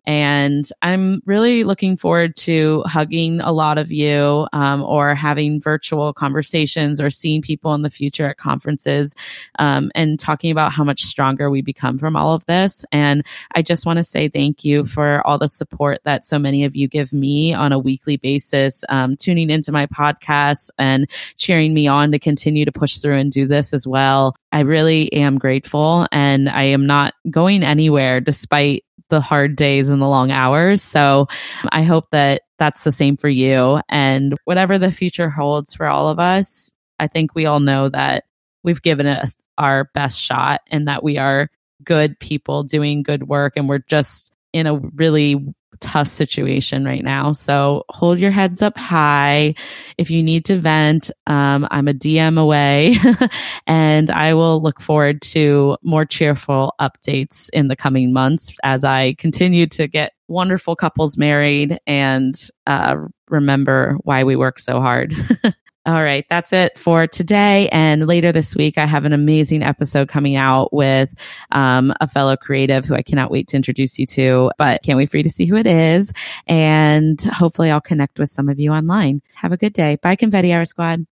And 0.09 0.67
I'm 0.81 1.21
really 1.27 1.65
looking 1.65 1.99
forward 1.99 2.35
to 2.37 2.83
hugging 2.87 3.41
a 3.41 3.53
lot 3.53 3.77
of 3.77 3.93
you 3.93 4.49
um, 4.55 4.83
or 4.83 5.15
having 5.15 5.61
virtual 5.61 6.15
conversations 6.15 6.99
or 6.99 7.11
seeing 7.11 7.43
people 7.43 7.75
in 7.75 7.83
the 7.83 7.91
future 7.91 8.27
at 8.27 8.39
conferences 8.39 9.15
um, 9.59 9.93
and 9.95 10.19
talking 10.19 10.51
about 10.51 10.73
how 10.73 10.83
much 10.83 11.03
stronger 11.03 11.51
we 11.51 11.61
become 11.61 11.99
from 11.99 12.17
all 12.17 12.33
of 12.33 12.47
this. 12.47 12.87
And 12.91 13.23
I 13.55 13.61
just 13.61 13.85
want 13.85 13.99
to 13.99 14.03
say 14.03 14.31
thank 14.31 14.65
you 14.65 14.87
for 14.87 15.21
all 15.27 15.37
the 15.37 15.47
support 15.47 15.99
that 16.05 16.25
so 16.25 16.39
many 16.39 16.65
of 16.65 16.75
you 16.75 16.89
give 16.89 17.13
me 17.13 17.53
on 17.53 17.73
a 17.73 17.79
weekly 17.79 18.17
basis, 18.17 18.85
um, 18.89 19.15
tuning 19.15 19.51
into 19.51 19.73
my 19.73 19.85
podcast 19.85 20.71
and 20.79 21.07
cheering 21.37 21.75
me 21.75 21.87
on 21.87 22.13
to 22.13 22.19
continue 22.19 22.65
to 22.65 22.73
push 22.73 22.97
through 22.97 23.17
and 23.19 23.31
do 23.31 23.47
this 23.47 23.75
as 23.75 23.87
well. 23.87 24.35
I 24.53 24.61
really 24.61 25.13
am 25.13 25.37
grateful 25.37 26.07
and 26.11 26.49
I 26.49 26.63
am 26.65 26.87
not 26.87 27.13
going 27.31 27.63
anywhere 27.63 28.23
despite 28.23 28.85
the 29.09 29.21
hard 29.21 29.57
days 29.57 29.89
and 29.89 30.01
the 30.01 30.09
long 30.09 30.31
hours. 30.31 30.83
So 30.83 31.27
I 31.71 31.83
hope 31.83 32.11
that 32.11 32.43
that's 32.59 32.83
the 32.83 32.93
same 32.93 33.17
for 33.17 33.29
you. 33.29 33.81
And 33.89 34.37
whatever 34.45 34.79
the 34.79 34.93
future 34.93 35.31
holds 35.31 35.75
for 35.75 35.87
all 35.87 36.09
of 36.09 36.19
us, 36.19 36.73
I 36.99 37.07
think 37.07 37.35
we 37.35 37.47
all 37.47 37.61
know 37.61 37.89
that 37.89 38.25
we've 38.63 38.83
given 38.83 39.07
it 39.07 39.35
our 39.57 39.85
best 39.95 40.19
shot 40.19 40.63
and 40.69 40.89
that 40.89 41.03
we 41.03 41.19
are 41.19 41.51
good 41.85 42.19
people 42.19 42.65
doing 42.65 43.03
good 43.03 43.29
work 43.29 43.55
and 43.57 43.69
we're 43.69 43.79
just 43.79 44.33
in 44.53 44.67
a 44.67 44.77
really 44.77 45.55
tough 45.81 46.09
situation 46.09 46.85
right 46.85 47.03
now. 47.03 47.33
So 47.33 47.85
hold 47.89 48.19
your 48.19 48.31
heads 48.31 48.63
up 48.63 48.77
high. 48.77 49.55
If 49.97 50.11
you 50.11 50.23
need 50.23 50.45
to 50.47 50.59
vent, 50.59 51.11
um, 51.27 51.67
I'm 51.71 51.89
a 51.89 51.95
DM 51.95 52.39
away 52.39 52.97
and 53.67 54.11
I 54.11 54.35
will 54.35 54.61
look 54.63 54.81
forward 54.81 55.23
to 55.23 55.77
more 55.83 56.05
cheerful 56.05 56.75
updates 56.81 57.49
in 57.53 57.69
the 57.69 57.77
coming 57.77 58.13
months 58.13 58.55
as 58.63 58.85
I 58.85 59.15
continue 59.15 59.67
to 59.69 59.89
get 59.89 60.13
wonderful 60.29 60.77
couples 60.77 61.17
married 61.17 61.79
and 61.87 62.35
uh, 62.67 62.97
remember 63.29 63.97
why 64.03 64.25
we 64.25 64.37
work 64.37 64.59
so 64.59 64.81
hard. 64.81 65.15
All 65.89 66.03
right, 66.03 66.27
that's 66.29 66.53
it 66.53 66.79
for 66.79 67.07
today. 67.07 67.71
And 67.73 68.07
later 68.07 68.31
this 68.31 68.55
week, 68.55 68.77
I 68.77 68.85
have 68.85 69.07
an 69.07 69.15
amazing 69.15 69.63
episode 69.63 70.07
coming 70.07 70.37
out 70.37 70.71
with 70.71 71.15
um, 71.51 71.95
a 71.99 72.07
fellow 72.07 72.37
creative 72.37 72.85
who 72.85 72.95
I 72.95 73.01
cannot 73.01 73.31
wait 73.31 73.49
to 73.49 73.57
introduce 73.57 73.99
you 73.99 74.05
to, 74.05 74.51
but 74.59 74.83
can't 74.83 74.99
wait 74.99 75.11
for 75.11 75.17
you 75.17 75.23
to 75.23 75.31
see 75.31 75.47
who 75.47 75.57
it 75.57 75.67
is. 75.67 76.13
And 76.47 77.19
hopefully, 77.23 77.71
I'll 77.71 77.81
connect 77.81 78.19
with 78.19 78.29
some 78.29 78.51
of 78.51 78.61
you 78.61 78.71
online. 78.71 79.23
Have 79.37 79.53
a 79.53 79.57
good 79.57 79.73
day. 79.73 79.97
Bye, 80.03 80.17
Confetti 80.17 80.53
Hour 80.53 80.67
Squad. 80.67 81.07